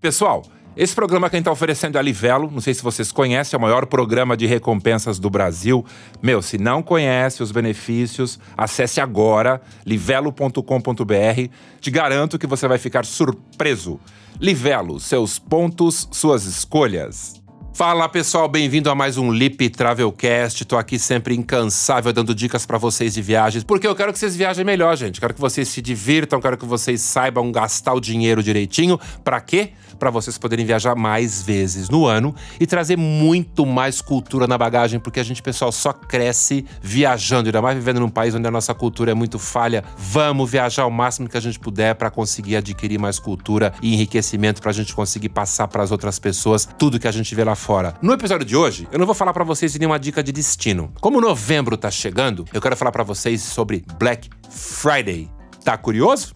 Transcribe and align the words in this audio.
Pessoal, 0.00 0.44
esse 0.76 0.94
programa 0.94 1.28
que 1.28 1.34
a 1.34 1.38
gente 1.38 1.42
está 1.42 1.50
oferecendo 1.50 1.96
é 1.96 1.98
a 1.98 2.02
Livelo, 2.02 2.48
não 2.52 2.60
sei 2.60 2.72
se 2.72 2.84
vocês 2.84 3.10
conhecem, 3.10 3.56
é 3.56 3.58
o 3.58 3.60
maior 3.60 3.84
programa 3.84 4.36
de 4.36 4.46
recompensas 4.46 5.18
do 5.18 5.28
Brasil. 5.28 5.84
Meu, 6.22 6.40
se 6.40 6.56
não 6.56 6.84
conhece 6.84 7.42
os 7.42 7.50
benefícios, 7.50 8.38
acesse 8.56 9.00
agora 9.00 9.60
livelo.com.br. 9.84 11.50
Te 11.80 11.90
garanto 11.90 12.38
que 12.38 12.46
você 12.46 12.68
vai 12.68 12.78
ficar 12.78 13.04
surpreso. 13.04 13.98
Livelo, 14.40 15.00
seus 15.00 15.36
pontos, 15.36 16.08
suas 16.12 16.44
escolhas. 16.44 17.42
Fala 17.78 18.08
pessoal, 18.08 18.48
bem-vindo 18.48 18.90
a 18.90 18.94
mais 18.96 19.16
um 19.16 19.30
Lip 19.30 19.70
Travelcast. 19.70 20.64
Tô 20.64 20.76
aqui 20.76 20.98
sempre 20.98 21.36
incansável 21.36 22.12
dando 22.12 22.34
dicas 22.34 22.66
para 22.66 22.76
vocês 22.76 23.14
de 23.14 23.22
viagens, 23.22 23.62
porque 23.62 23.86
eu 23.86 23.94
quero 23.94 24.12
que 24.12 24.18
vocês 24.18 24.34
viajem 24.34 24.64
melhor, 24.64 24.96
gente. 24.96 25.20
Quero 25.20 25.32
que 25.32 25.40
vocês 25.40 25.68
se 25.68 25.80
divirtam, 25.80 26.40
quero 26.40 26.58
que 26.58 26.66
vocês 26.66 27.00
saibam 27.00 27.52
gastar 27.52 27.94
o 27.94 28.00
dinheiro 28.00 28.42
direitinho. 28.42 28.98
Para 29.22 29.40
quê? 29.40 29.70
Para 29.96 30.10
vocês 30.10 30.36
poderem 30.36 30.66
viajar 30.66 30.96
mais 30.96 31.40
vezes 31.40 31.88
no 31.88 32.04
ano 32.04 32.34
e 32.58 32.66
trazer 32.66 32.96
muito 32.96 33.64
mais 33.64 34.00
cultura 34.00 34.48
na 34.48 34.58
bagagem, 34.58 34.98
porque 34.98 35.20
a 35.20 35.24
gente, 35.24 35.40
pessoal, 35.40 35.70
só 35.70 35.92
cresce 35.92 36.66
viajando, 36.82 37.48
ainda 37.48 37.62
mais 37.62 37.76
vivendo 37.76 38.00
num 38.00 38.10
país 38.10 38.34
onde 38.34 38.48
a 38.48 38.50
nossa 38.50 38.74
cultura 38.74 39.12
é 39.12 39.14
muito 39.14 39.38
falha. 39.38 39.84
Vamos 39.96 40.50
viajar 40.50 40.84
o 40.84 40.90
máximo 40.90 41.28
que 41.28 41.36
a 41.36 41.40
gente 41.40 41.60
puder 41.60 41.94
para 41.94 42.10
conseguir 42.10 42.56
adquirir 42.56 42.98
mais 42.98 43.20
cultura 43.20 43.72
e 43.80 43.94
enriquecimento 43.94 44.60
para 44.60 44.72
a 44.72 44.74
gente 44.74 44.92
conseguir 44.92 45.28
passar 45.28 45.68
para 45.68 45.84
as 45.84 45.92
outras 45.92 46.18
pessoas 46.18 46.68
tudo 46.76 46.98
que 46.98 47.06
a 47.06 47.12
gente 47.12 47.32
vê 47.36 47.44
lá 47.44 47.54
fora 47.54 47.67
fora. 47.68 47.92
No 48.00 48.14
episódio 48.14 48.46
de 48.46 48.56
hoje, 48.56 48.88
eu 48.90 48.98
não 48.98 49.04
vou 49.04 49.14
falar 49.14 49.34
para 49.34 49.44
vocês 49.44 49.74
de 49.74 49.78
nenhuma 49.78 49.98
dica 49.98 50.22
de 50.22 50.32
destino. 50.32 50.90
Como 51.02 51.20
novembro 51.20 51.76
tá 51.76 51.90
chegando, 51.90 52.46
eu 52.50 52.62
quero 52.62 52.74
falar 52.74 52.90
para 52.90 53.04
vocês 53.04 53.42
sobre 53.42 53.84
Black 53.98 54.30
Friday. 54.48 55.30
Tá 55.62 55.76
curioso? 55.76 56.32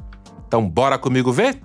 Então 0.46 0.68
bora 0.68 0.98
comigo 0.98 1.32
ver? 1.32 1.58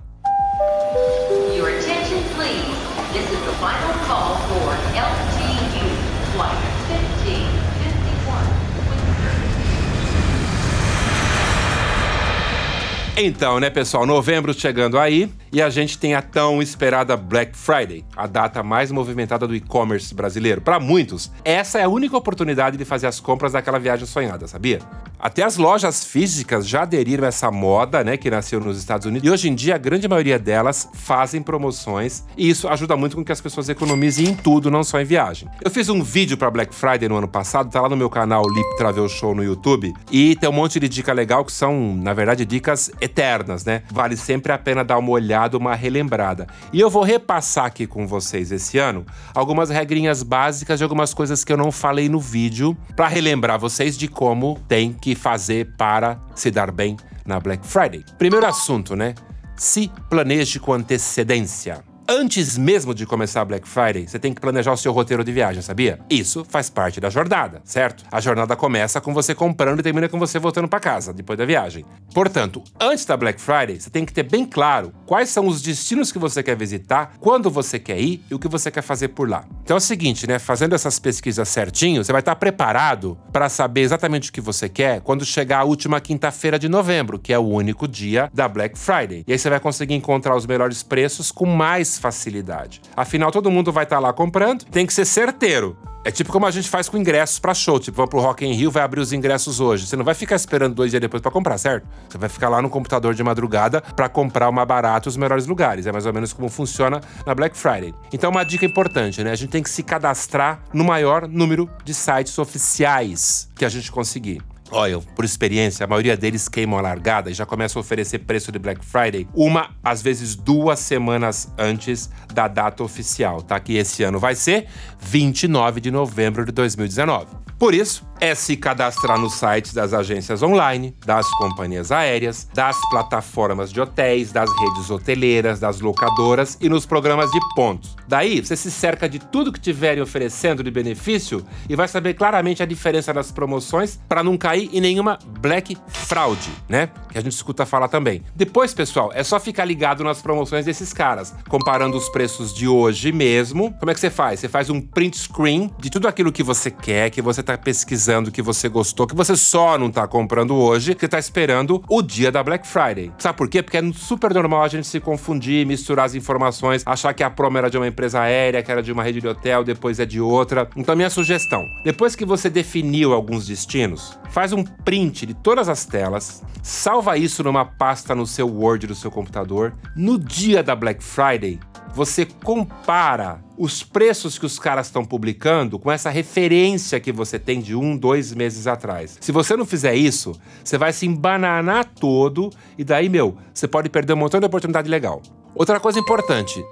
Então, 13.20 13.58
né, 13.58 13.68
pessoal, 13.68 14.06
novembro 14.06 14.54
chegando 14.54 14.96
aí. 14.96 15.28
E 15.50 15.60
a 15.60 15.68
gente 15.68 15.98
tem 15.98 16.14
a 16.14 16.22
tão 16.22 16.62
esperada 16.62 17.16
Black 17.16 17.56
Friday, 17.56 18.04
a 18.16 18.28
data 18.28 18.62
mais 18.62 18.92
movimentada 18.92 19.44
do 19.44 19.56
e-commerce 19.56 20.14
brasileiro. 20.14 20.60
Para 20.60 20.78
muitos, 20.78 21.28
essa 21.44 21.80
é 21.80 21.82
a 21.82 21.88
única 21.88 22.16
oportunidade 22.16 22.76
de 22.76 22.84
fazer 22.84 23.08
as 23.08 23.18
compras 23.18 23.54
daquela 23.54 23.80
viagem 23.80 24.06
sonhada, 24.06 24.46
sabia? 24.46 24.78
Até 25.20 25.42
as 25.42 25.56
lojas 25.56 26.04
físicas 26.04 26.66
já 26.66 26.82
aderiram 26.82 27.24
a 27.24 27.28
essa 27.28 27.50
moda, 27.50 28.04
né, 28.04 28.16
que 28.16 28.30
nasceu 28.30 28.60
nos 28.60 28.78
Estados 28.78 29.04
Unidos. 29.04 29.26
E 29.26 29.30
hoje 29.30 29.48
em 29.48 29.54
dia, 29.54 29.74
a 29.74 29.78
grande 29.78 30.06
maioria 30.06 30.38
delas 30.38 30.88
fazem 30.94 31.42
promoções 31.42 32.22
e 32.36 32.48
isso 32.48 32.68
ajuda 32.68 32.96
muito 32.96 33.16
com 33.16 33.24
que 33.24 33.32
as 33.32 33.40
pessoas 33.40 33.68
economizem 33.68 34.28
em 34.28 34.34
tudo, 34.34 34.70
não 34.70 34.84
só 34.84 35.00
em 35.00 35.04
viagem. 35.04 35.48
Eu 35.64 35.70
fiz 35.70 35.88
um 35.88 36.02
vídeo 36.02 36.36
para 36.36 36.50
Black 36.50 36.72
Friday 36.72 37.08
no 37.08 37.16
ano 37.16 37.26
passado, 37.26 37.68
tá 37.68 37.80
lá 37.80 37.88
no 37.88 37.96
meu 37.96 38.08
canal 38.08 38.48
Lip 38.48 38.76
Travel 38.76 39.08
Show 39.08 39.34
no 39.34 39.42
YouTube, 39.42 39.92
e 40.10 40.36
tem 40.36 40.48
um 40.48 40.52
monte 40.52 40.78
de 40.78 40.88
dica 40.88 41.12
legal 41.12 41.44
que 41.44 41.52
são, 41.52 41.96
na 41.96 42.14
verdade, 42.14 42.44
dicas 42.44 42.90
eternas, 43.00 43.64
né? 43.64 43.82
Vale 43.90 44.16
sempre 44.16 44.52
a 44.52 44.58
pena 44.58 44.84
dar 44.84 44.98
uma 44.98 45.10
olhada 45.10 45.58
uma 45.58 45.74
relembrada. 45.74 46.46
E 46.72 46.78
eu 46.78 46.88
vou 46.88 47.02
repassar 47.02 47.64
aqui 47.64 47.86
com 47.86 48.06
vocês 48.06 48.52
esse 48.52 48.78
ano 48.78 49.04
algumas 49.34 49.68
regrinhas 49.68 50.22
básicas 50.22 50.78
de 50.78 50.84
algumas 50.84 51.12
coisas 51.12 51.42
que 51.42 51.52
eu 51.52 51.56
não 51.56 51.72
falei 51.72 52.08
no 52.08 52.20
vídeo, 52.20 52.76
para 52.94 53.08
relembrar 53.08 53.58
vocês 53.58 53.98
de 53.98 54.06
como 54.06 54.58
tem 54.68 54.92
que 54.92 55.07
fazer 55.14 55.74
para 55.76 56.20
se 56.34 56.50
dar 56.50 56.70
bem 56.70 56.96
na 57.24 57.38
Black 57.38 57.66
Friday. 57.66 58.04
Primeiro 58.16 58.46
assunto, 58.46 58.96
né? 58.96 59.14
Se 59.56 59.90
planeje 60.08 60.58
com 60.60 60.72
antecedência. 60.72 61.82
Antes 62.10 62.56
mesmo 62.56 62.94
de 62.94 63.04
começar 63.04 63.42
a 63.42 63.44
Black 63.44 63.68
Friday, 63.68 64.08
você 64.08 64.18
tem 64.18 64.32
que 64.32 64.40
planejar 64.40 64.72
o 64.72 64.78
seu 64.78 64.92
roteiro 64.92 65.22
de 65.22 65.30
viagem, 65.30 65.60
sabia? 65.60 66.00
Isso 66.08 66.42
faz 66.42 66.70
parte 66.70 66.98
da 66.98 67.10
jornada, 67.10 67.60
certo? 67.66 68.02
A 68.10 68.18
jornada 68.18 68.56
começa 68.56 68.98
com 68.98 69.12
você 69.12 69.34
comprando 69.34 69.80
e 69.80 69.82
termina 69.82 70.08
com 70.08 70.18
você 70.18 70.38
voltando 70.38 70.66
para 70.66 70.80
casa 70.80 71.12
depois 71.12 71.38
da 71.38 71.44
viagem. 71.44 71.84
Portanto, 72.14 72.64
antes 72.80 73.04
da 73.04 73.14
Black 73.14 73.38
Friday, 73.38 73.78
você 73.78 73.90
tem 73.90 74.06
que 74.06 74.14
ter 74.14 74.22
bem 74.22 74.46
claro 74.46 74.90
quais 75.04 75.28
são 75.28 75.46
os 75.46 75.60
destinos 75.60 76.10
que 76.10 76.18
você 76.18 76.42
quer 76.42 76.56
visitar, 76.56 77.12
quando 77.20 77.50
você 77.50 77.78
quer 77.78 78.00
ir 78.00 78.24
e 78.30 78.34
o 78.34 78.38
que 78.38 78.48
você 78.48 78.70
quer 78.70 78.80
fazer 78.80 79.08
por 79.08 79.28
lá. 79.28 79.44
Então 79.62 79.76
é 79.76 79.78
o 79.78 79.80
seguinte, 79.80 80.26
né? 80.26 80.38
Fazendo 80.38 80.74
essas 80.74 80.98
pesquisas 80.98 81.46
certinho, 81.46 82.02
você 82.02 82.10
vai 82.10 82.20
estar 82.20 82.36
preparado 82.36 83.18
para 83.30 83.50
saber 83.50 83.82
exatamente 83.82 84.30
o 84.30 84.32
que 84.32 84.40
você 84.40 84.66
quer 84.66 85.02
quando 85.02 85.26
chegar 85.26 85.58
a 85.58 85.64
última 85.64 86.00
quinta-feira 86.00 86.58
de 86.58 86.70
novembro, 86.70 87.18
que 87.18 87.34
é 87.34 87.38
o 87.38 87.46
único 87.46 87.86
dia 87.86 88.30
da 88.32 88.48
Black 88.48 88.78
Friday. 88.78 89.24
E 89.26 89.32
aí 89.32 89.38
você 89.38 89.50
vai 89.50 89.60
conseguir 89.60 89.92
encontrar 89.92 90.34
os 90.34 90.46
melhores 90.46 90.82
preços 90.82 91.30
com 91.30 91.44
mais 91.44 91.97
facilidade. 91.98 92.80
Afinal, 92.96 93.30
todo 93.30 93.50
mundo 93.50 93.72
vai 93.72 93.84
estar 93.84 93.96
tá 93.96 94.00
lá 94.00 94.12
comprando, 94.12 94.64
tem 94.64 94.86
que 94.86 94.92
ser 94.92 95.04
certeiro. 95.04 95.76
É 96.04 96.10
tipo 96.10 96.32
como 96.32 96.46
a 96.46 96.50
gente 96.50 96.70
faz 96.70 96.88
com 96.88 96.96
ingressos 96.96 97.38
para 97.38 97.52
show. 97.52 97.78
Tipo, 97.78 97.96
vamos 97.96 98.10
pro 98.10 98.20
Rock 98.20 98.46
in 98.46 98.52
Rio, 98.52 98.70
vai 98.70 98.82
abrir 98.82 99.00
os 99.00 99.12
ingressos 99.12 99.60
hoje. 99.60 99.86
Você 99.86 99.96
não 99.96 100.04
vai 100.04 100.14
ficar 100.14 100.36
esperando 100.36 100.74
dois 100.74 100.90
dias 100.90 101.00
depois 101.00 101.20
para 101.20 101.30
comprar, 101.30 101.58
certo? 101.58 101.86
Você 102.08 102.16
vai 102.16 102.28
ficar 102.28 102.48
lá 102.48 102.62
no 102.62 102.70
computador 102.70 103.12
de 103.14 103.22
madrugada 103.22 103.82
para 103.82 104.08
comprar 104.08 104.48
uma 104.48 104.64
barata 104.64 105.08
os 105.08 105.16
melhores 105.16 105.46
lugares. 105.46 105.86
É 105.86 105.92
mais 105.92 106.06
ou 106.06 106.12
menos 106.12 106.32
como 106.32 106.48
funciona 106.48 107.00
na 107.26 107.34
Black 107.34 107.56
Friday. 107.56 107.92
Então, 108.12 108.30
uma 108.30 108.44
dica 108.44 108.64
importante, 108.64 109.22
né? 109.22 109.32
A 109.32 109.36
gente 109.36 109.50
tem 109.50 109.62
que 109.62 109.68
se 109.68 109.82
cadastrar 109.82 110.62
no 110.72 110.84
maior 110.84 111.28
número 111.28 111.68
de 111.84 111.92
sites 111.92 112.38
oficiais 112.38 113.50
que 113.54 113.64
a 113.64 113.68
gente 113.68 113.92
conseguir. 113.92 114.40
Olha, 114.70 115.00
por 115.00 115.24
experiência, 115.24 115.84
a 115.84 115.86
maioria 115.86 116.16
deles 116.16 116.48
queimam 116.48 116.78
a 116.78 116.82
largada 116.82 117.30
e 117.30 117.34
já 117.34 117.46
começam 117.46 117.80
a 117.80 117.82
oferecer 117.82 118.18
preço 118.20 118.52
de 118.52 118.58
Black 118.58 118.84
Friday 118.84 119.26
uma, 119.34 119.70
às 119.82 120.02
vezes 120.02 120.34
duas 120.34 120.78
semanas 120.78 121.52
antes 121.56 122.10
da 122.32 122.46
data 122.48 122.82
oficial, 122.82 123.40
tá? 123.42 123.58
Que 123.58 123.76
esse 123.76 124.02
ano 124.02 124.18
vai 124.18 124.34
ser 124.34 124.66
29 125.00 125.80
de 125.80 125.90
novembro 125.90 126.44
de 126.44 126.52
2019. 126.52 127.26
Por 127.58 127.74
isso, 127.74 128.06
é 128.20 128.34
se 128.34 128.56
cadastrar 128.56 129.18
nos 129.18 129.34
sites 129.34 129.72
das 129.72 129.92
agências 129.92 130.42
online, 130.42 130.94
das 131.04 131.28
companhias 131.36 131.92
aéreas, 131.92 132.48
das 132.52 132.76
plataformas 132.90 133.72
de 133.72 133.80
hotéis, 133.80 134.32
das 134.32 134.50
redes 134.58 134.90
hoteleiras, 134.90 135.60
das 135.60 135.80
locadoras 135.80 136.58
e 136.60 136.68
nos 136.68 136.84
programas 136.84 137.30
de 137.30 137.38
pontos. 137.54 137.96
Daí, 138.08 138.40
você 138.40 138.56
se 138.56 138.70
cerca 138.70 139.08
de 139.08 139.18
tudo 139.18 139.52
que 139.52 139.60
tiverem 139.60 140.02
oferecendo 140.02 140.62
de 140.62 140.70
benefício 140.70 141.44
e 141.68 141.76
vai 141.76 141.86
saber 141.86 142.14
claramente 142.14 142.62
a 142.62 142.66
diferença 142.66 143.12
das 143.12 143.30
promoções 143.30 143.98
para 144.08 144.24
não 144.24 144.36
cair 144.36 144.68
em 144.72 144.80
nenhuma 144.80 145.18
black 145.40 145.76
fraud, 145.88 146.40
né? 146.68 146.90
Que 147.10 147.18
a 147.18 147.20
gente 147.20 147.32
escuta 147.32 147.64
falar 147.64 147.88
também. 147.88 148.22
Depois, 148.34 148.74
pessoal, 148.74 149.10
é 149.14 149.22
só 149.22 149.38
ficar 149.38 149.64
ligado 149.64 150.02
nas 150.02 150.20
promoções 150.20 150.64
desses 150.64 150.92
caras, 150.92 151.34
comparando 151.48 151.96
os 151.96 152.08
preços 152.08 152.54
de 152.54 152.66
hoje 152.66 153.12
mesmo. 153.12 153.72
Como 153.78 153.90
é 153.90 153.94
que 153.94 154.00
você 154.00 154.10
faz? 154.10 154.40
Você 154.40 154.48
faz 154.48 154.70
um 154.70 154.80
print 154.80 155.16
screen 155.16 155.70
de 155.78 155.90
tudo 155.90 156.08
aquilo 156.08 156.32
que 156.32 156.42
você 156.42 156.70
quer, 156.70 157.10
que 157.10 157.22
você 157.22 157.40
está 157.40 157.56
pesquisando 157.56 158.07
pesquisando 158.08 158.32
que 158.32 158.40
você 158.40 158.68
gostou, 158.68 159.06
que 159.06 159.14
você 159.14 159.36
só 159.36 159.76
não 159.76 159.90
tá 159.90 160.06
comprando 160.08 160.54
hoje, 160.54 160.94
que 160.94 161.06
tá 161.06 161.18
esperando 161.18 161.82
o 161.88 162.00
dia 162.00 162.32
da 162.32 162.42
Black 162.42 162.66
Friday. 162.66 163.12
Sabe 163.18 163.36
por 163.36 163.48
quê? 163.48 163.62
Porque 163.62 163.76
é 163.76 163.92
super 163.92 164.32
normal 164.32 164.62
a 164.62 164.68
gente 164.68 164.86
se 164.86 164.98
confundir, 164.98 165.66
misturar 165.66 166.06
as 166.06 166.14
informações, 166.14 166.82
achar 166.86 167.12
que 167.12 167.22
a 167.22 167.28
promo 167.28 167.58
era 167.58 167.68
de 167.68 167.76
uma 167.76 167.86
empresa 167.86 168.20
aérea, 168.20 168.62
que 168.62 168.72
era 168.72 168.82
de 168.82 168.90
uma 168.90 169.02
rede 169.02 169.20
de 169.20 169.28
hotel, 169.28 169.62
depois 169.62 170.00
é 170.00 170.06
de 170.06 170.20
outra. 170.20 170.68
Então, 170.74 170.96
minha 170.96 171.10
sugestão: 171.10 171.62
depois 171.84 172.16
que 172.16 172.24
você 172.24 172.48
definiu 172.48 173.12
alguns 173.12 173.46
destinos, 173.46 174.18
faz 174.30 174.52
um 174.52 174.64
print 174.64 175.26
de 175.26 175.34
todas 175.34 175.68
as 175.68 175.84
telas, 175.84 176.42
salva 176.62 177.18
isso 177.18 177.44
numa 177.44 177.64
pasta 177.64 178.14
no 178.14 178.26
seu 178.26 178.48
Word 178.48 178.86
do 178.86 178.94
seu 178.94 179.10
computador. 179.10 179.74
No 179.94 180.18
dia 180.18 180.62
da 180.62 180.74
Black 180.74 181.04
Friday, 181.04 181.60
você 181.98 182.24
compara 182.24 183.42
os 183.56 183.82
preços 183.82 184.38
que 184.38 184.46
os 184.46 184.56
caras 184.56 184.86
estão 184.86 185.04
publicando 185.04 185.80
com 185.80 185.90
essa 185.90 186.08
referência 186.10 187.00
que 187.00 187.10
você 187.10 187.40
tem 187.40 187.60
de 187.60 187.74
um, 187.74 187.96
dois 187.96 188.32
meses 188.32 188.68
atrás. 188.68 189.18
Se 189.20 189.32
você 189.32 189.56
não 189.56 189.66
fizer 189.66 189.96
isso, 189.96 190.32
você 190.62 190.78
vai 190.78 190.92
se 190.92 191.06
embananar 191.06 191.86
todo 191.86 192.50
e 192.78 192.84
daí, 192.84 193.08
meu, 193.08 193.36
você 193.52 193.66
pode 193.66 193.88
perder 193.88 194.12
um 194.12 194.16
montão 194.16 194.38
de 194.38 194.46
oportunidade 194.46 194.88
legal. 194.88 195.20
Outra 195.56 195.80
coisa 195.80 195.98
importante, 195.98 196.64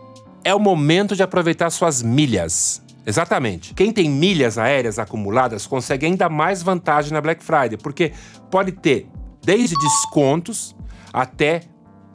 é 0.44 0.54
o 0.54 0.60
momento 0.60 1.16
de 1.16 1.24
aproveitar 1.24 1.70
suas 1.70 2.04
milhas. 2.04 2.80
Exatamente. 3.04 3.74
Quem 3.74 3.90
tem 3.90 4.08
milhas 4.08 4.56
aéreas 4.56 4.96
acumuladas 4.96 5.66
consegue 5.66 6.06
ainda 6.06 6.28
mais 6.28 6.62
vantagem 6.62 7.12
na 7.12 7.20
Black 7.20 7.42
Friday, 7.42 7.76
porque 7.76 8.12
pode 8.48 8.70
ter 8.70 9.08
desde 9.44 9.74
descontos 9.74 10.76
até 11.12 11.62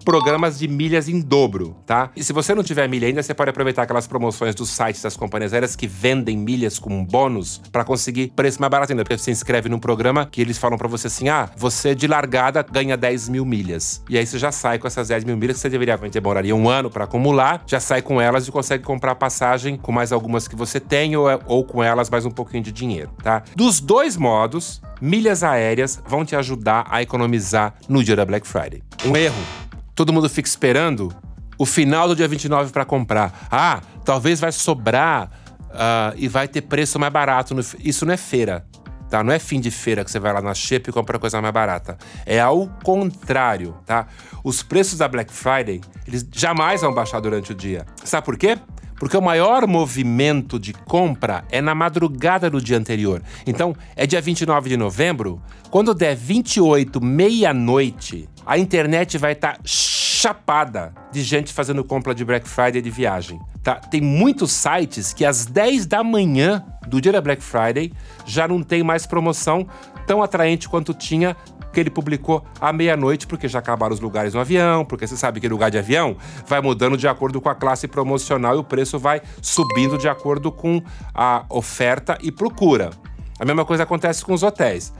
programas 0.01 0.59
de 0.59 0.67
milhas 0.67 1.07
em 1.07 1.19
dobro, 1.19 1.75
tá? 1.85 2.11
E 2.15 2.23
se 2.23 2.33
você 2.33 2.53
não 2.53 2.63
tiver 2.63 2.87
milha 2.89 3.07
ainda, 3.07 3.21
você 3.23 3.33
pode 3.33 3.49
aproveitar 3.49 3.83
aquelas 3.83 4.07
promoções 4.07 4.55
dos 4.55 4.69
sites 4.69 5.01
das 5.01 5.15
companhias 5.15 5.53
aéreas 5.53 5.75
que 5.75 5.87
vendem 5.87 6.37
milhas 6.37 6.79
com 6.79 7.05
bônus 7.05 7.61
para 7.71 7.83
conseguir 7.83 8.33
preço 8.35 8.59
mais 8.59 8.69
barato 8.71 8.91
ainda. 8.91 9.03
Porque 9.03 9.17
você 9.17 9.25
se 9.25 9.31
inscreve 9.31 9.69
num 9.69 9.79
programa 9.79 10.25
que 10.25 10.41
eles 10.41 10.57
falam 10.57 10.77
para 10.77 10.87
você 10.87 11.07
assim: 11.07 11.29
ah, 11.29 11.49
você 11.55 11.95
de 11.95 12.07
largada 12.07 12.63
ganha 12.63 12.97
10 12.97 13.29
mil 13.29 13.45
milhas. 13.45 14.03
E 14.09 14.17
aí 14.17 14.25
você 14.25 14.37
já 14.37 14.51
sai 14.51 14.79
com 14.79 14.87
essas 14.87 15.07
10 15.07 15.23
mil 15.23 15.37
milhas 15.37 15.57
que 15.57 15.61
você 15.61 15.69
deveria, 15.69 15.97
demoraria 15.97 16.55
um 16.55 16.67
ano 16.67 16.89
para 16.89 17.05
acumular, 17.05 17.63
já 17.65 17.79
sai 17.79 18.01
com 18.01 18.19
elas 18.19 18.47
e 18.47 18.51
consegue 18.51 18.83
comprar 18.83 19.15
passagem 19.15 19.77
com 19.77 19.91
mais 19.91 20.11
algumas 20.11 20.47
que 20.47 20.55
você 20.55 20.79
tem 20.79 21.15
ou, 21.15 21.27
ou 21.45 21.63
com 21.63 21.83
elas 21.83 22.09
mais 22.09 22.25
um 22.25 22.31
pouquinho 22.31 22.63
de 22.63 22.71
dinheiro, 22.71 23.11
tá? 23.23 23.43
Dos 23.55 23.79
dois 23.79 24.17
modos, 24.17 24.81
milhas 25.01 25.43
aéreas 25.43 26.01
vão 26.07 26.25
te 26.25 26.35
ajudar 26.35 26.85
a 26.89 27.01
economizar 27.01 27.73
no 27.87 28.03
dia 28.03 28.15
da 28.15 28.25
Black 28.25 28.47
Friday. 28.47 28.81
Um 29.05 29.15
erro 29.15 29.61
todo 30.01 30.11
mundo 30.11 30.27
fica 30.27 30.49
esperando 30.49 31.13
o 31.59 31.65
final 31.65 32.07
do 32.07 32.15
dia 32.15 32.27
29 32.27 32.71
para 32.71 32.83
comprar. 32.83 33.47
Ah, 33.51 33.81
talvez 34.03 34.39
vai 34.39 34.51
sobrar 34.51 35.29
uh, 35.69 36.15
e 36.17 36.27
vai 36.27 36.47
ter 36.47 36.61
preço 36.61 36.97
mais 36.97 37.13
barato. 37.13 37.53
No, 37.53 37.61
isso 37.83 38.03
não 38.03 38.11
é 38.11 38.17
feira. 38.17 38.65
Tá? 39.11 39.23
Não 39.23 39.31
é 39.31 39.37
fim 39.37 39.59
de 39.59 39.69
feira 39.69 40.03
que 40.03 40.09
você 40.09 40.19
vai 40.19 40.33
lá 40.33 40.41
na 40.41 40.55
Sheep 40.55 40.89
e 40.89 40.91
compra 40.91 41.19
coisa 41.19 41.39
mais 41.39 41.53
barata. 41.53 41.99
É 42.25 42.39
ao 42.39 42.67
contrário, 42.83 43.77
tá? 43.85 44.07
Os 44.43 44.63
preços 44.63 44.97
da 44.97 45.07
Black 45.07 45.31
Friday, 45.31 45.81
eles 46.07 46.27
jamais 46.33 46.81
vão 46.81 46.91
baixar 46.91 47.19
durante 47.19 47.51
o 47.51 47.55
dia. 47.55 47.85
Sabe 48.03 48.25
por 48.25 48.37
quê? 48.39 48.57
Porque 49.01 49.17
o 49.17 49.21
maior 49.21 49.65
movimento 49.65 50.59
de 50.59 50.73
compra 50.73 51.43
é 51.49 51.59
na 51.59 51.73
madrugada 51.73 52.51
do 52.51 52.61
dia 52.61 52.77
anterior. 52.77 53.19
Então, 53.47 53.75
é 53.95 54.05
dia 54.05 54.21
29 54.21 54.69
de 54.69 54.77
novembro, 54.77 55.41
quando 55.71 55.95
der 55.95 56.15
28, 56.15 57.03
meia-noite, 57.03 58.29
a 58.45 58.59
internet 58.59 59.17
vai 59.17 59.31
estar 59.31 59.53
tá 59.53 59.59
chapada 59.65 60.93
de 61.11 61.23
gente 61.23 61.51
fazendo 61.51 61.83
compra 61.83 62.13
de 62.13 62.23
Black 62.23 62.47
Friday 62.47 62.79
de 62.79 62.91
viagem. 62.91 63.39
Tá? 63.63 63.73
Tem 63.73 64.01
muitos 64.01 64.51
sites 64.51 65.13
que 65.13 65.25
às 65.25 65.47
10 65.47 65.87
da 65.87 66.03
manhã 66.03 66.63
do 66.87 67.01
dia 67.01 67.11
da 67.11 67.21
Black 67.21 67.41
Friday 67.43 67.91
já 68.23 68.47
não 68.47 68.61
tem 68.61 68.83
mais 68.83 69.07
promoção 69.07 69.65
tão 70.05 70.21
atraente 70.21 70.69
quanto 70.69 70.93
tinha 70.93 71.35
que 71.71 71.79
ele 71.79 71.89
publicou 71.89 72.43
à 72.59 72.71
meia-noite, 72.73 73.27
porque 73.27 73.47
já 73.47 73.59
acabaram 73.59 73.93
os 73.93 73.99
lugares 73.99 74.33
no 74.33 74.39
avião, 74.39 74.85
porque 74.85 75.07
você 75.07 75.15
sabe 75.15 75.39
que 75.39 75.47
lugar 75.47 75.71
de 75.71 75.77
avião 75.77 76.15
vai 76.47 76.61
mudando 76.61 76.97
de 76.97 77.07
acordo 77.07 77.39
com 77.39 77.49
a 77.49 77.55
classe 77.55 77.87
promocional 77.87 78.55
e 78.55 78.59
o 78.59 78.63
preço 78.63 78.99
vai 78.99 79.21
subindo 79.41 79.97
de 79.97 80.07
acordo 80.07 80.51
com 80.51 80.81
a 81.13 81.45
oferta 81.49 82.17
e 82.21 82.31
procura. 82.31 82.91
A 83.39 83.45
mesma 83.45 83.65
coisa 83.65 83.83
acontece 83.83 84.23
com 84.23 84.33
os 84.33 84.43
hotéis. 84.43 84.93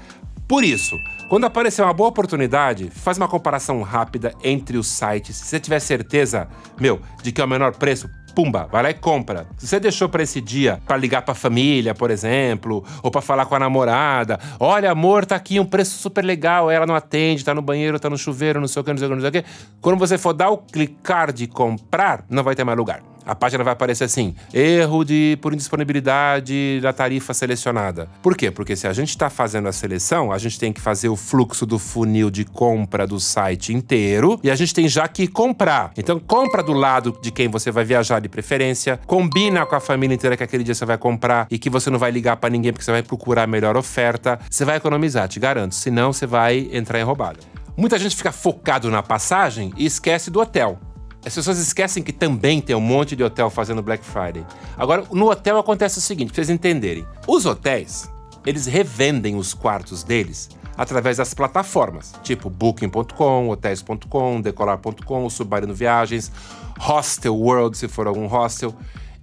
Por 0.47 0.65
isso, 0.65 0.97
quando 1.29 1.45
aparecer 1.45 1.81
uma 1.81 1.94
boa 1.94 2.09
oportunidade, 2.09 2.89
faz 2.89 3.17
uma 3.17 3.27
comparação 3.27 3.81
rápida 3.83 4.33
entre 4.44 4.77
os 4.77 4.88
sites. 4.88 5.38
Se 5.38 5.45
você 5.45 5.59
tiver 5.62 5.79
certeza, 5.79 6.50
meu, 6.77 7.00
de 7.24 7.31
que 7.31 7.39
é 7.39 7.45
o 7.45 7.47
menor 7.47 7.74
preço, 7.77 8.09
pumba, 8.31 8.67
vai 8.71 8.83
lá 8.83 8.89
e 8.89 8.93
compra. 8.93 9.47
Se 9.57 9.67
você 9.67 9.79
deixou 9.79 10.09
para 10.09 10.23
esse 10.23 10.41
dia 10.41 10.81
para 10.85 10.97
ligar 10.97 11.21
para 11.21 11.33
a 11.33 11.35
família, 11.35 11.93
por 11.93 12.09
exemplo, 12.09 12.83
ou 13.03 13.11
para 13.11 13.21
falar 13.21 13.45
com 13.45 13.55
a 13.55 13.59
namorada, 13.59 14.39
olha, 14.59 14.91
amor, 14.91 15.25
tá 15.25 15.35
aqui 15.35 15.59
um 15.59 15.65
preço 15.65 15.97
super 15.97 16.23
legal, 16.23 16.71
ela 16.71 16.85
não 16.85 16.95
atende, 16.95 17.43
tá 17.43 17.53
no 17.53 17.61
banheiro, 17.61 17.99
tá 17.99 18.09
no 18.09 18.17
chuveiro, 18.17 18.59
não 18.59 18.67
sei 18.67 18.81
o 18.81 18.83
que, 18.83 18.91
não 18.91 18.97
sei 18.97 19.07
o 19.07 19.09
que, 19.09 19.15
não 19.15 19.21
sei 19.21 19.29
o 19.29 19.43
que. 19.43 19.49
Quando 19.79 19.99
você 19.99 20.17
for 20.17 20.33
dar 20.33 20.49
o 20.49 20.57
clicar 20.57 21.31
de 21.31 21.47
comprar, 21.47 22.25
não 22.29 22.43
vai 22.43 22.55
ter 22.55 22.63
mais 22.63 22.77
lugar. 22.77 23.01
A 23.25 23.35
página 23.35 23.63
vai 23.63 23.73
aparecer 23.73 24.03
assim: 24.03 24.35
erro 24.53 25.03
de 25.03 25.38
por 25.41 25.53
indisponibilidade 25.53 26.79
da 26.81 26.91
tarifa 26.94 27.33
selecionada. 27.33 28.07
Por 28.21 28.35
quê? 28.35 28.51
Porque 28.51 28.75
se 28.75 28.88
a 28.88 28.94
gente 28.94 29.09
está 29.09 29.29
fazendo 29.29 29.68
a 29.68 29.71
seleção, 29.71 30.31
a 30.31 30.38
gente 30.38 30.59
tem 30.59 30.73
que 30.73 30.81
fazer 30.81 31.09
o 31.09 31.15
fluxo 31.15 31.65
do 31.65 31.77
funil 31.77 32.29
de 32.29 32.45
compra 32.45 33.06
do 33.06 33.19
site 33.19 33.73
inteiro 33.73 34.39
e 34.44 34.50
a 34.50 34.56
gente 34.56 34.73
tem 34.73 34.88
já 34.88 35.07
que 35.07 35.27
comprar. 35.27 35.91
Então, 35.97 36.19
compra 36.19 36.63
do 36.63 36.73
lado 36.73 37.18
de 37.21 37.31
quem 37.31 37.47
você 37.47 37.71
vai 37.71 37.83
viajar 37.83 38.19
de 38.19 38.29
preferência, 38.29 39.00
combina 39.06 39.65
com 39.65 39.75
a 39.75 39.79
família 39.79 40.15
inteira 40.15 40.38
que 40.38 40.44
aquele 40.44 40.63
dia 40.63 40.75
você 40.75 40.85
vai 40.85 40.97
comprar 40.97 41.47
e 41.50 41.57
que 41.57 41.69
você 41.69 41.89
não 41.89 42.00
vai 42.00 42.12
ligar 42.12 42.38
para 42.38 42.50
ninguém 42.50 42.71
porque 42.71 42.85
você 42.85 42.91
vai 42.91 43.03
procurar 43.03 43.44
a 43.44 43.47
melhor 43.47 43.77
oferta. 43.77 44.39
Você 44.50 44.65
vai 44.65 44.77
economizar, 44.77 45.27
te 45.27 45.39
garanto. 45.39 45.75
Senão, 45.75 46.12
você 46.13 46.25
vai 46.25 46.69
entrar 46.71 47.00
em 47.00 47.03
roubada. 47.03 47.39
Muita 47.75 47.97
gente 47.97 48.15
fica 48.15 48.31
focado 48.31 48.89
na 48.91 49.01
passagem 49.01 49.74
e 49.77 49.85
esquece 49.85 50.29
do 50.29 50.39
hotel. 50.39 50.79
As 51.25 51.35
pessoas 51.35 51.59
esquecem 51.59 52.01
que 52.01 52.12
também 52.12 52.59
tem 52.59 52.75
um 52.75 52.81
monte 52.81 53.15
de 53.15 53.23
hotel 53.23 53.50
fazendo 53.50 53.81
Black 53.81 54.03
Friday. 54.03 54.45
Agora, 54.75 55.03
no 55.12 55.29
hotel 55.29 55.57
acontece 55.57 56.00
o 56.00 56.01
seguinte, 56.01 56.27
pra 56.27 56.35
vocês 56.35 56.50
entenderem. 56.50 57.06
Os 57.27 57.45
hotéis, 57.45 58.09
eles 58.45 58.65
revendem 58.65 59.35
os 59.35 59.53
quartos 59.53 60.03
deles 60.03 60.50
através 60.75 61.18
das 61.18 61.33
plataformas, 61.33 62.13
tipo 62.23 62.50
booking.com, 62.50 63.50
hotels.com, 63.50 64.41
decolar.com, 64.41 65.29
Submarino 65.29 65.75
Viagens, 65.75 66.31
Hostel 66.79 67.35
World, 67.35 67.77
se 67.77 67.88
for 67.88 68.07
algum 68.07 68.25
hostel. 68.25 68.74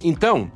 Então, 0.01 0.49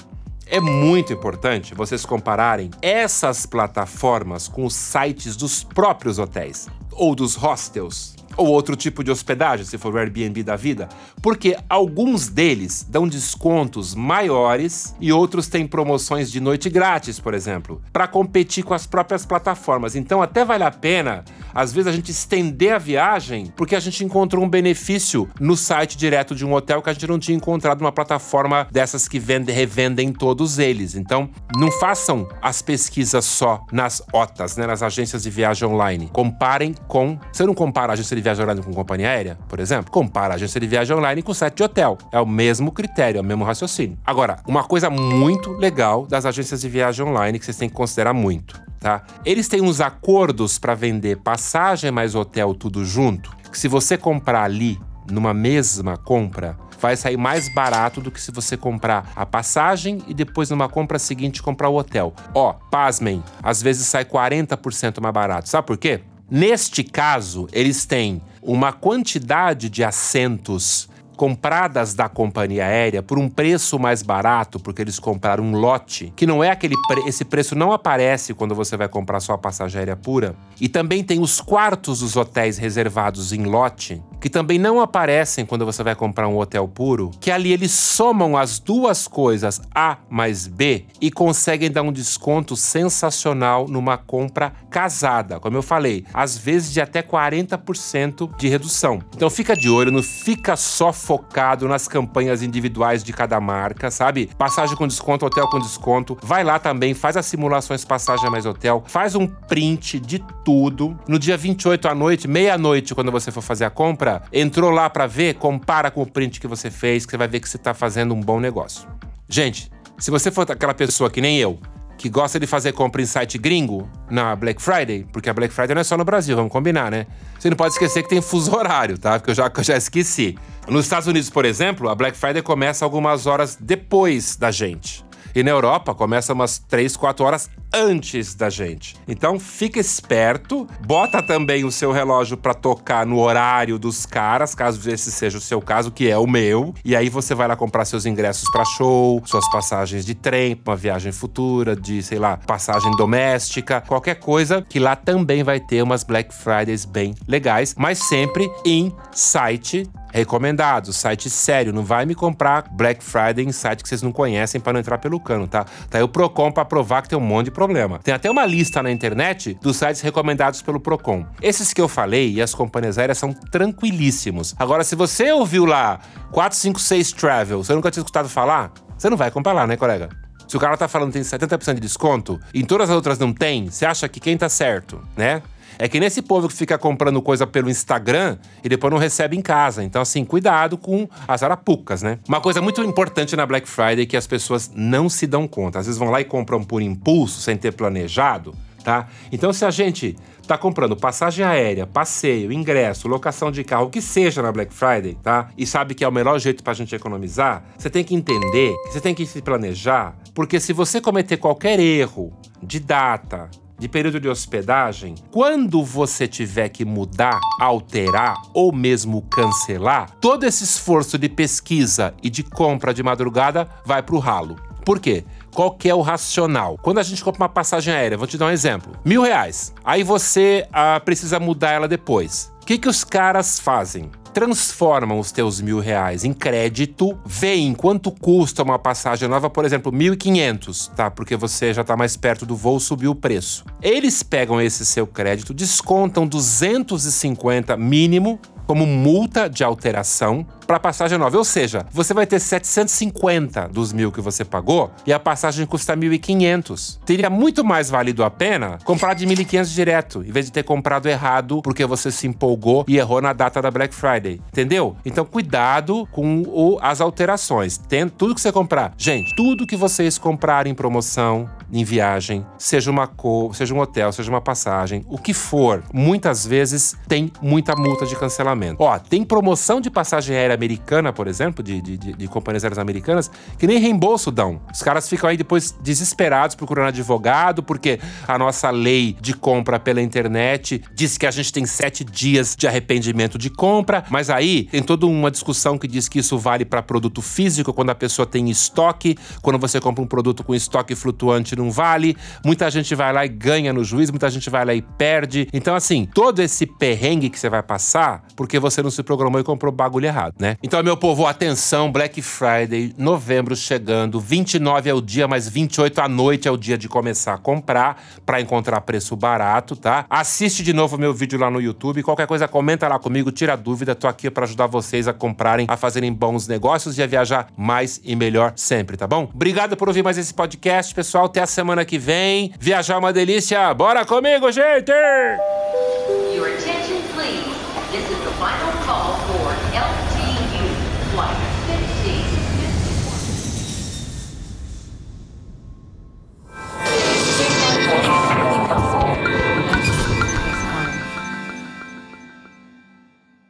é 0.48 0.62
muito 0.62 1.12
importante 1.12 1.74
vocês 1.74 2.06
compararem 2.06 2.69
essas 2.81 3.46
plataformas 3.46 4.48
com 4.48 4.66
os 4.66 4.75
sites 4.75 5.36
dos 5.36 5.63
próprios 5.63 6.19
hotéis 6.19 6.68
ou 6.92 7.16
dos 7.16 7.36
hostels 7.36 8.16
ou 8.38 8.47
outro 8.47 8.75
tipo 8.75 9.03
de 9.03 9.12
hospedagem, 9.12 9.65
se 9.65 9.77
for 9.77 9.94
o 9.94 9.97
Airbnb 9.97 10.44
da 10.44 10.56
vida, 10.56 10.89
porque 11.21 11.56
alguns 11.69 12.27
deles 12.27 12.85
dão 12.89 13.07
descontos 13.07 13.95
maiores 13.95 14.95
e 15.00 15.12
outros 15.12 15.47
têm 15.47 15.68
promoções 15.68 16.31
de 16.31 16.39
noite 16.39 16.69
grátis, 16.69 17.19
por 17.19 17.33
exemplo, 17.33 17.81
para 17.91 18.07
competir 18.07 18.63
com 18.63 18.74
as 18.74 18.85
próprias 18.85 19.25
plataformas. 19.25 19.95
Então 19.95 20.21
até 20.21 20.44
vale 20.44 20.63
a 20.63 20.71
pena, 20.71 21.24
às 21.53 21.71
vezes, 21.71 21.88
a 21.88 21.91
gente 21.91 22.09
estender 22.12 22.74
a 22.74 22.80
viagem 22.80 23.53
porque 23.56 23.75
a 23.75 23.80
gente 23.80 24.03
encontrou 24.03 24.44
um 24.44 24.50
benefício 24.50 25.29
no 25.39 25.56
site 25.56 25.97
direto 25.97 26.33
de 26.33 26.45
um 26.45 26.53
hotel 26.53 26.81
que 26.81 26.89
a 26.89 26.94
gente 26.94 27.07
não 27.07 27.19
tinha 27.19 27.38
encontrado 27.38 27.79
numa 27.79 27.91
plataforma 27.91 28.68
dessas 28.71 29.07
que 29.07 29.19
vende, 29.19 29.51
revendem 29.51 30.12
todos 30.12 30.57
eles. 30.57 30.95
Então, 30.95 31.29
não 31.56 31.71
façam 31.71 32.27
as 32.41 32.62
pesquisas 32.62 33.25
só 33.25 33.63
nas 33.71 34.01
OTAs, 34.12 34.57
né, 34.57 34.65
nas 34.65 34.81
agências 34.81 35.24
de 35.24 35.29
viagem 35.29 35.68
online. 35.68 36.09
Comparem 36.12 36.74
com. 36.88 37.19
Você 37.31 37.45
não 37.45 37.53
compara 37.53 37.91
a 37.91 37.94
agência 37.94 38.15
de 38.15 38.21
viagem 38.24 38.44
online 38.44 38.62
com 38.62 38.74
companhia 38.74 39.10
aérea, 39.10 39.38
por 39.48 39.60
exemplo? 39.60 39.92
Compara 39.92 40.34
a 40.34 40.36
agência 40.36 40.60
de 40.60 40.68
viagem 40.68 40.96
online 40.96 41.22
com 41.22 41.34
site 41.34 41.58
de 41.58 41.64
hotel. 41.64 41.98
É 42.12 42.20
o 42.20 42.25
mesmo 42.25 42.72
critério, 42.72 43.20
é 43.20 43.22
o 43.22 43.24
mesmo 43.24 43.44
raciocínio. 43.44 43.98
Agora, 44.06 44.40
uma 44.48 44.64
coisa 44.64 44.90
muito 44.90 45.52
legal 45.52 46.08
das 46.08 46.25
agências 46.25 46.62
de 46.62 46.70
viagem 46.70 47.06
online 47.06 47.38
que 47.38 47.46
vocês 47.46 47.58
têm 47.58 47.70
que 47.70 47.75
considerar 47.75 48.14
muito, 48.14 48.60
tá? 48.80 49.04
Eles 49.25 49.48
têm 49.48 49.62
uns 49.62 49.81
acordos 49.81 50.58
para 50.58 50.74
vender 50.74 51.18
passagem 51.18 51.92
mais 51.92 52.16
hotel 52.16 52.54
tudo 52.54 52.84
junto, 52.84 53.36
que 53.52 53.60
se 53.60 53.68
você 53.68 53.98
comprar 53.98 54.44
ali 54.44 54.80
numa 55.12 55.34
mesma 55.34 55.98
compra, 55.98 56.58
vai 56.84 56.98
sair 56.98 57.16
mais 57.16 57.48
barato 57.48 58.02
do 58.02 58.12
que 58.12 58.20
se 58.20 58.30
você 58.30 58.58
comprar 58.58 59.12
a 59.16 59.25
passagem 59.25 60.00
e 60.06 60.14
depois 60.14 60.50
numa 60.50 60.68
compra 60.68 61.00
seguinte 61.00 61.42
comprar 61.42 61.70
o 61.70 61.78
hotel. 61.78 62.14
Ó, 62.34 62.52
pasmem, 62.52 63.24
às 63.42 63.62
vezes 63.62 63.88
sai 63.88 64.04
40% 64.04 65.00
mais 65.00 65.14
barato. 65.14 65.48
Sabe 65.48 65.66
por 65.66 65.78
quê? 65.78 66.02
Neste 66.35 66.83
caso, 66.83 67.47
eles 67.53 67.85
têm 67.85 68.19
uma 68.41 68.74
quantidade 68.74 69.69
de 69.69 69.83
assentos 69.83 70.89
compradas 71.15 71.94
da 71.94 72.10
companhia 72.10 72.65
aérea 72.65 73.04
por 73.04 73.18
um 73.18 73.30
preço 73.30 73.80
mais 73.80 74.01
barato, 74.01 74.60
porque 74.60 74.81
eles 74.81 75.00
compraram 75.00 75.44
um 75.44 75.56
lote, 75.56 76.12
que 76.15 76.25
não 76.25 76.44
é 76.44 76.50
aquele 76.50 76.75
pre 76.88 77.04
esse 77.07 77.25
preço 77.25 77.56
não 77.56 77.71
aparece 77.71 78.33
quando 78.33 78.56
você 78.56 78.77
vai 78.77 78.88
comprar 78.88 79.19
sua 79.19 79.38
passagem 79.38 79.80
aérea 79.80 79.95
pura. 79.95 80.36
E 80.60 80.69
também 80.69 81.04
tem 81.04 81.19
os 81.19 81.42
quartos 81.42 82.00
dos 82.00 82.15
hotéis 82.15 82.57
reservados 82.57 83.33
em 83.33 83.44
lote, 83.44 84.01
que 84.21 84.30
também 84.30 84.57
não 84.57 84.80
aparecem 84.80 85.45
quando 85.45 85.65
você 85.65 85.83
vai 85.83 85.95
comprar 85.95 86.27
um 86.27 86.38
hotel 86.38 86.68
puro, 86.68 87.12
que 87.19 87.31
ali 87.31 87.51
eles 87.51 87.71
somam 87.71 88.38
as 88.38 88.60
duas 88.60 89.07
coisas 89.07 89.62
A 89.74 89.98
mais 90.10 90.48
B 90.48 90.86
e 91.01 91.12
conseguem 91.12 91.72
dar 91.72 91.82
um 91.82 91.91
desconto 91.91 92.55
sensacional 92.55 93.67
numa 93.67 93.98
compra 93.98 94.53
casada. 94.70 95.39
Como 95.39 95.58
eu 95.58 95.63
falei, 95.63 96.05
às 96.13 96.38
vezes 96.38 96.72
de 96.72 96.82
até 96.82 97.01
40% 97.01 98.36
de 98.38 98.48
redução. 98.48 99.00
Então 99.15 99.29
fica 99.29 99.55
de 99.55 99.70
olho, 99.70 99.91
não 99.91 100.03
fica 100.03 100.55
só 100.55 100.91
focado 101.03 101.67
nas 101.67 101.88
campanhas 101.88 102.41
individuais 102.41 103.03
de 103.03 103.12
cada 103.12 103.39
marca, 103.39 103.91
sabe? 103.91 104.29
Passagem 104.38 104.75
com 104.75 104.88
desconto, 104.88 105.25
hotel 105.25 105.48
com 105.50 105.60
desconto. 105.60 106.17
Vai 106.22 106.43
lá 106.43 106.57
também, 106.57 106.93
faz 106.93 107.17
as 107.17 107.25
simulações 107.25 107.83
passagem 107.83 108.29
mais 108.29 108.45
hotel, 108.45 108.83
faz 108.88 109.13
um 109.13 109.27
print 109.27 110.00
de 110.00 110.24
tudo. 110.45 110.98
No 111.07 111.19
dia 111.19 111.36
28 111.36 111.88
à 111.88 111.93
noite, 111.93 112.27
meia-noite, 112.27 112.95
quando 112.95 113.12
você 113.12 113.31
for 113.31 113.41
fazer 113.41 113.65
a 113.65 113.69
compra, 113.69 114.24
entrou 114.31 114.72
lá 114.72 114.89
para 114.89 115.05
ver, 115.05 115.36
compara 115.36 115.91
com 115.91 116.01
o 116.01 116.07
print 116.07 116.39
que 116.39 116.48
você 116.48 116.72
fez, 116.72 117.05
que 117.05 117.12
você 117.12 117.17
vai 117.17 117.27
ver 117.27 117.39
que 117.39 117.50
você 117.50 117.57
está 117.57 117.74
fazendo 117.74 118.13
um 118.13 118.22
bom 118.22 118.39
negócio. 118.39 118.88
Gente, 119.27 119.69
se 119.98 120.10
você 120.10 120.31
for 120.31 120.50
aquela 120.50 120.74
pessoa 120.74 121.10
que 121.10 121.22
nem 121.22 121.38
eu, 121.38 121.60
que 121.97 122.09
gosta 122.09 122.39
de 122.39 122.47
fazer 122.47 122.73
compra 122.73 123.01
em 123.01 123.05
site 123.05 123.38
gringo 123.38 123.89
na 124.09 124.35
Black 124.35 124.62
Friday, 124.62 125.05
porque 125.12 125.29
a 125.29 125.33
Black 125.33 125.53
Friday 125.53 125.75
não 125.75 125.81
é 125.81 125.83
só 125.83 125.97
no 125.97 126.03
Brasil, 126.03 126.35
vamos 126.35 126.51
combinar, 126.51 126.91
né? 126.91 127.07
Você 127.39 127.50
não 127.50 127.57
pode 127.57 127.73
esquecer 127.73 128.03
que 128.03 128.09
tem 128.09 128.21
fuso 128.21 128.55
horário, 128.55 128.97
tá? 128.97 129.19
Porque 129.19 129.31
eu 129.31 129.35
já, 129.35 129.51
eu 129.55 129.63
já 129.63 129.77
esqueci. 129.77 130.38
Nos 130.67 130.85
Estados 130.85 131.07
Unidos, 131.07 131.29
por 131.29 131.45
exemplo, 131.45 131.89
a 131.89 131.95
Black 131.95 132.17
Friday 132.17 132.41
começa 132.41 132.83
algumas 132.83 133.25
horas 133.25 133.57
depois 133.59 134.35
da 134.35 134.51
gente. 134.51 135.05
E 135.35 135.41
na 135.41 135.51
Europa 135.51 135.95
começa 135.95 136.33
umas 136.33 136.59
3, 136.59 136.95
4 136.95 137.25
horas 137.25 137.50
antes 137.74 138.36
da 138.36 138.50
gente. 138.50 138.96
Então 139.08 139.39
fica 139.39 139.80
esperto, 139.80 140.68
bota 140.86 141.22
também 141.24 141.65
o 141.65 141.72
seu 141.72 141.92
relógio 141.92 142.38
para 142.38 142.53
tocar 142.53 143.06
no 143.06 143.20
horário 143.20 143.80
dos 143.80 144.06
caras, 144.06 144.53
caso 144.53 144.89
esse 144.89 145.12
seja 145.12 145.38
o 145.38 145.42
seu 145.42 145.62
caso, 145.62 145.92
que 145.92 146.10
é 146.10 146.18
o 146.18 146.27
meu. 146.27 146.74
E 146.86 146.96
aí 146.96 147.10
você 147.10 147.34
vai 147.34 147.48
lá 147.48 147.56
comprar 147.56 147.86
seus 147.86 148.06
ingressos 148.06 148.50
para 148.51 148.63
show, 148.63 149.22
suas 149.25 149.50
passagens 149.50 150.06
de 150.06 150.13
trem, 150.13 150.60
uma 150.65 150.75
viagem 150.75 151.12
futura, 151.12 151.75
de, 151.75 152.03
sei 152.03 152.20
lá, 152.20 152.38
passagem 152.38 152.92
doméstica, 152.96 153.82
qualquer 153.82 154.15
coisa, 154.15 154.62
que 154.62 154.80
lá 154.80 154.96
também 154.96 155.44
vai 155.44 155.60
ter 155.60 155.82
umas 155.82 156.03
Black 156.03 156.34
Fridays 156.34 156.86
bem 156.86 157.15
legais, 157.27 157.74
mas 157.77 157.98
sempre 157.98 158.48
em 158.65 158.94
site 159.12 159.89
Recomendado, 160.13 160.94
site 160.94 161.27
sério. 161.27 161.74
Não 161.74 161.84
vai 161.84 162.06
me 162.06 162.13
comprar 162.13 162.65
Black 162.72 163.03
Friday 163.03 163.44
em 163.44 163.51
site 163.51 163.82
que 163.82 163.89
vocês 163.89 164.03
não 164.03 164.12
conhecem 164.12 164.62
para 164.62 164.74
não 164.74 164.80
entrar 164.80 165.00
pelo 165.00 165.20
cano, 165.20 165.48
tá? 165.48 165.65
Tá 165.89 165.98
aí 165.98 166.03
o 166.03 166.08
Procon 166.08 166.51
para 166.51 166.63
provar 166.63 167.01
que 167.01 167.10
tem 167.10 167.18
um 167.18 167.22
monte 167.22 167.46
de 167.46 167.51
problema. 167.65 168.00
Tem 168.00 168.13
até 168.13 168.29
uma 168.29 168.46
lista 168.46 168.84
na 168.84 168.91
internet 168.91 169.58
dos 169.62 169.77
sites 169.77 170.01
recomendados 170.01 170.62
pelo 170.62 170.79
Procon. 170.79 171.25
Esses 171.41 171.74
que 171.74 171.79
eu 171.79 171.88
falei 171.88 172.34
e 172.34 172.41
as 172.41 172.53
companhias 172.53 172.98
aéreas 172.98 173.17
são 173.17 173.32
tranquilíssimos. 173.34 174.53
Agora, 174.60 174.84
se 174.84 174.96
você 174.96 175.32
ouviu 175.32 175.65
lá 175.65 176.00
456 176.32 177.13
Travel, 177.13 177.63
você 177.63 177.74
nunca 177.74 177.89
tinha 177.89 178.01
escutado 178.01 178.27
falar, 178.27 178.72
você 178.98 179.10
não 179.10 179.17
vai 179.17 179.32
comprar 179.32 179.53
lá, 179.53 179.65
né, 179.65 179.77
colega? 179.77 180.10
Se 180.48 180.58
o 180.58 180.60
cara 180.60 180.75
tá 180.75 180.88
falando 180.88 181.12
que 181.12 181.13
tem 181.13 181.24
70% 181.24 181.75
de 181.75 181.79
desconto, 181.79 182.39
e 182.53 182.62
em 182.62 182.65
todas 182.65 182.89
as 182.89 182.96
outras 182.96 183.17
não 183.17 183.34
tem, 183.34 183.70
você 183.70 183.86
acha 183.86 184.08
que 184.10 184.20
quem 184.20 184.38
tá 184.38 184.50
certo, 184.50 185.01
né? 185.15 185.41
É 185.77 185.88
que 185.88 186.00
nesse 186.00 186.22
povo 186.22 186.48
que 186.48 186.56
fica 186.56 186.77
comprando 186.77 187.22
coisa 187.22 187.46
pelo 187.46 187.70
Instagram 187.70 188.38
e 188.63 188.70
depois 188.70 188.92
não 188.92 189.00
recebe 189.00 189.36
em 189.36 189.42
casa. 189.42 189.84
Então, 189.84 190.01
assim, 190.01 190.24
cuidado 190.24 190.77
com 190.77 191.08
as 191.27 191.44
arapucas, 191.44 192.01
né? 192.01 192.20
Uma 192.27 192.42
coisa 192.42 192.62
muito 192.62 192.82
importante 192.84 193.36
na 193.36 193.46
Black 193.46 193.68
Friday 193.68 194.03
é 194.03 194.06
que 194.06 194.18
as 194.18 194.27
pessoas 194.27 194.72
não 194.74 195.10
se 195.10 195.27
dão 195.27 195.48
conta. 195.48 195.80
Às 195.80 195.86
vezes 195.86 196.00
vão 196.00 196.10
lá 196.10 196.22
e 196.22 196.25
compram 196.25 196.63
por 196.63 196.82
impulso, 196.82 197.42
sem 197.42 197.58
ter 197.58 197.72
planejado, 197.72 198.56
tá? 198.84 199.08
Então, 199.32 199.51
se 199.53 199.65
a 199.65 199.72
gente 199.72 200.15
tá 200.48 200.58
comprando 200.58 200.96
passagem 200.96 201.46
aérea, 201.46 201.88
passeio, 201.88 202.51
ingresso, 202.51 203.08
locação 203.08 203.50
de 203.51 203.63
carro, 203.63 203.86
o 203.86 203.89
que 203.89 204.01
seja 204.01 204.42
na 204.42 204.51
Black 204.51 204.74
Friday, 204.74 205.18
tá? 205.24 205.50
E 205.58 205.65
sabe 205.65 205.96
que 205.96 206.03
é 206.03 206.08
o 206.08 206.12
melhor 206.12 206.38
jeito 206.39 206.63
pra 206.63 206.74
gente 206.74 206.94
economizar, 206.94 207.63
você 207.77 207.89
tem 207.89 208.03
que 208.03 208.13
entender, 208.13 208.74
você 208.92 209.00
tem 209.00 209.15
que 209.15 209.25
se 209.25 209.42
planejar, 209.42 210.15
porque 210.34 210.60
se 210.60 210.74
você 210.74 211.00
cometer 211.00 211.38
qualquer 211.38 211.80
erro 211.80 212.34
de 212.62 212.80
data, 212.80 213.50
de 213.77 213.88
período 213.88 214.20
de 214.20 214.30
hospedagem, 214.30 215.15
quando 215.32 215.84
você 215.84 216.27
tiver 216.27 216.70
que 216.70 216.86
mudar, 216.86 217.39
alterar 217.60 218.36
ou 218.53 218.72
mesmo 218.72 219.22
cancelar, 219.24 220.12
todo 220.22 220.46
esse 220.46 220.63
esforço 220.63 221.18
de 221.18 221.30
pesquisa 221.30 222.13
e 222.22 222.30
de 222.30 222.44
compra 222.44 222.94
de 222.94 223.03
madrugada 223.03 223.68
vai 223.86 224.01
pro 224.01 224.20
ralo. 224.20 224.56
Por 224.86 225.00
quê? 225.00 225.24
Qual 225.53 225.72
que 225.72 225.89
é 225.89 225.96
o 225.96 226.01
racional? 226.01 226.77
Quando 226.82 227.00
a 227.00 227.03
gente 227.03 227.24
compra 227.24 227.44
uma 227.44 227.50
passagem 227.50 227.94
aérea, 227.94 228.18
vou 228.18 228.27
te 228.27 228.38
dar 228.38 228.48
um 228.48 228.51
exemplo: 228.51 228.94
mil 229.06 229.22
reais. 229.22 229.74
Aí 229.84 230.03
você 230.03 230.68
ah, 230.74 231.00
precisa 231.03 231.39
mudar 231.39 231.72
ela 231.72 231.88
depois. 231.88 232.51
O 232.62 232.65
que, 232.65 232.77
que 232.77 232.89
os 232.89 233.03
caras 233.03 233.60
fazem? 233.60 234.10
Transformam 234.34 235.20
os 235.20 235.32
teus 235.32 235.62
mil 235.62 235.80
reais 235.80 236.24
em 236.24 236.34
crédito, 236.34 237.18
veem 237.25 237.74
quanto 237.74 238.12
custa 238.12 238.63
uma 238.63 238.80
passagem 238.80 239.30
nova, 239.30 239.50
por 239.50 239.63
exemplo, 239.63 239.92
1.500, 239.92 240.92
tá? 240.96 241.12
Porque 241.12 241.36
você 241.36 241.74
já 241.74 241.84
tá 241.84 241.96
mais 241.96 242.18
perto 242.18 242.46
do 242.46 242.56
voo, 242.56 242.80
subiu 242.80 243.12
o 243.12 243.16
preço. 243.16 243.63
Eles 243.82 244.24
pegam 244.24 244.60
esse 244.60 244.86
seu 244.86 245.06
crédito, 245.06 245.54
descontam 245.54 246.25
250 246.25 247.78
mínimo 247.78 248.40
como 248.66 248.86
multa 248.86 249.50
de 249.50 249.63
alteração 249.63 250.46
para 250.65 250.79
passagem 250.79 251.17
nova. 251.17 251.38
Ou 251.38 251.43
seja, 251.43 251.86
você 251.91 252.13
vai 252.13 252.25
ter 252.25 252.39
750 252.39 253.70
dos 253.70 253.93
mil 253.93 254.12
que 254.12 254.22
você 254.22 254.43
pagou 254.46 254.91
e 255.05 255.13
a 255.13 255.20
passagem 255.20 255.65
custa 255.65 255.96
1.500. 255.96 257.00
Teria 257.05 257.29
muito 257.29 257.63
mais 257.63 257.89
valido 257.89 258.24
a 258.24 258.29
pena 258.29 258.79
comprar 258.84 259.13
de 259.13 259.25
1.500 259.25 259.65
direto, 259.74 260.24
em 260.24 260.32
vez 260.32 260.46
de 260.46 260.51
ter 260.51 260.63
comprado 260.63 261.08
errado 261.08 261.62
porque 261.62 261.86
você 261.86 262.12
se 262.12 262.27
empolgou 262.27 262.86
e 262.88 262.98
errou 262.98 263.22
na 263.22 263.34
data 263.34 263.62
da 263.62 263.72
Black 263.72 263.93
Friday. 263.93 264.41
Entendeu? 264.50 264.96
Então, 265.05 265.25
cuidado 265.25 266.08
com 266.12 266.43
o, 266.48 266.77
as 266.82 267.01
alterações. 267.01 267.77
Tem 267.77 268.08
tudo 268.08 268.36
que 268.36 268.41
você 268.41 268.51
comprar. 268.51 268.93
Gente, 268.98 269.36
tudo 269.36 269.67
que 269.67 269.75
vocês 269.75 270.17
comprarem 270.17 270.72
em 270.72 270.75
promoção, 270.75 271.50
em 271.72 271.84
viagem, 271.84 272.46
seja 272.58 272.91
uma 272.91 273.08
cor, 273.08 273.55
seja 273.55 273.74
um 273.74 273.79
hotel, 273.79 274.12
seja 274.12 274.29
uma 274.29 274.41
passagem, 274.41 275.03
o 275.10 275.17
que 275.17 275.34
for, 275.34 275.84
muitas 275.91 276.46
vezes 276.46 276.96
tem 277.08 277.32
muita 277.41 277.75
multa 277.75 278.05
de 278.05 278.15
cancelamento. 278.15 278.82
Ó, 278.82 278.98
tem 279.00 279.24
promoção 279.24 279.82
de 279.82 279.89
passagem 279.89 280.36
aérea 280.36 280.52
americana, 280.53 281.12
por 281.12 281.27
exemplo, 281.27 281.63
de, 281.63 281.81
de, 281.81 281.98
de, 281.98 282.13
de 282.13 282.27
companhias 282.27 282.63
aéreas 282.63 282.79
americanas, 282.79 283.31
que 283.57 283.67
nem 283.67 283.79
reembolso 283.79 284.31
dão. 284.31 284.62
Os 284.74 284.81
caras 284.81 285.07
ficam 285.10 285.29
aí 285.29 285.38
depois 285.38 285.72
desesperados 285.81 286.55
procurando 286.55 286.88
advogado, 286.88 287.63
porque 287.63 288.00
a 288.27 288.38
nossa 288.38 288.69
lei 288.69 289.15
de 289.19 289.33
compra 289.33 289.79
pela 289.79 290.01
internet 290.01 290.81
diz 290.93 291.17
que 291.17 291.25
a 291.25 291.31
gente 291.31 291.51
tem 291.51 291.65
sete 291.65 292.03
dias 292.03 292.55
de 292.55 292.67
arrependimento 292.67 293.38
de 293.38 293.50
compra, 293.50 294.03
mas 294.10 294.29
aí 294.29 294.63
tem 294.65 294.81
toda 294.81 295.05
uma 295.05 295.31
discussão 295.31 295.77
que 295.77 295.88
diz 295.88 296.07
que 296.07 296.19
isso 296.19 296.38
vale 296.38 296.65
para 296.65 296.81
produto 296.81 297.22
físico, 297.22 297.74
quando 297.74 297.89
a 297.89 297.95
pessoa 297.95 298.25
tem 298.25 298.50
estoque, 298.50 299.17
quando 299.41 299.60
você 299.60 299.79
compra 299.79 300.03
um 300.03 300.07
produto 300.07 300.43
com 300.43 300.53
estoque 300.53 300.95
flutuante 300.95 301.55
não 301.55 301.72
vale. 301.72 302.15
Muita 302.45 302.69
gente 302.69 302.93
vai 302.95 303.12
lá 303.12 303.25
e 303.25 303.29
ganha 303.29 303.74
no 303.74 303.83
juiz, 303.83 304.10
muita 304.10 304.29
gente 304.29 304.50
vai 304.50 304.65
lá 304.65 304.74
e 304.74 304.81
perde. 304.81 305.48
Então, 305.53 305.75
assim, 305.75 306.05
todo 306.05 306.39
esse 306.39 306.65
perrengue 306.65 307.29
que 307.29 307.39
você 307.39 307.50
vai 307.50 307.63
passar, 307.63 308.24
porque 308.36 308.60
você 308.60 308.81
não 308.81 308.91
se 308.91 309.03
programou 309.03 309.39
e 309.39 309.43
comprou 309.43 309.72
bagulho 309.72 310.05
errado, 310.05 310.36
né? 310.43 310.57
Então, 310.62 310.83
meu 310.83 310.97
povo, 310.97 311.25
atenção, 311.25 311.89
Black 311.89 312.21
Friday, 312.21 312.93
novembro 312.97 313.55
chegando, 313.55 314.19
29 314.19 314.89
é 314.89 314.93
o 314.93 315.00
dia, 315.00 315.25
mas 315.25 315.47
28 315.47 316.01
à 316.01 316.09
noite 316.09 316.50
é 316.50 316.51
o 316.51 316.57
dia 316.57 316.77
de 316.77 316.89
começar 316.89 317.35
a 317.35 317.38
comprar 317.38 318.03
para 318.25 318.41
encontrar 318.41 318.81
preço 318.81 319.15
barato, 319.15 319.73
tá? 319.77 320.05
Assiste 320.09 320.62
de 320.62 320.73
novo 320.73 320.97
meu 320.97 321.13
vídeo 321.13 321.39
lá 321.39 321.50
no 321.50 321.62
YouTube, 321.62 322.03
qualquer 322.03 322.27
coisa 322.27 322.45
comenta 322.45 322.89
lá 322.89 323.00
comigo, 323.00 323.31
tira 323.31 323.55
dúvida, 323.55 323.95
tô 323.95 324.05
aqui 324.05 324.29
para 324.29 324.43
ajudar 324.43 324.67
vocês 324.67 325.07
a 325.07 325.13
comprarem, 325.13 325.65
a 325.69 325.77
fazerem 325.77 326.12
bons 326.12 326.45
negócios 326.45 326.97
e 326.97 327.03
a 327.03 327.07
viajar 327.07 327.47
mais 327.55 328.01
e 328.03 328.13
melhor 328.13 328.51
sempre, 328.57 328.97
tá 328.97 329.07
bom? 329.07 329.29
Obrigado 329.33 329.77
por 329.77 329.88
ouvir 329.88 330.03
mais 330.03 330.17
esse 330.17 330.33
podcast, 330.33 330.93
pessoal. 330.93 331.25
Até 331.25 331.41
a 331.41 331.47
semana 331.47 331.85
que 331.85 331.97
vem. 331.97 332.53
Viajar 332.59 332.95
é 332.95 332.97
uma 332.97 333.13
delícia. 333.13 333.73
Bora 333.73 334.03
comigo, 334.03 334.51
gente! 334.51 334.91